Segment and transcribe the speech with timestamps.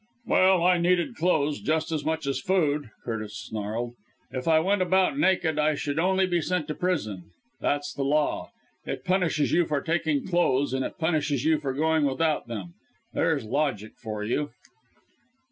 [0.25, 3.93] "Well, I needed clothes just as much as food!" Curtis snarled.
[4.31, 7.25] "If I went about naked I should only be sent to prison
[7.59, 8.49] that's the law.
[8.83, 12.73] It punishes you for taking clothes, and it punishes you for going without them.
[13.13, 14.49] There's logic for you!"